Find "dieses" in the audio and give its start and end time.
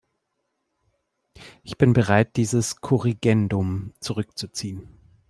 2.35-2.77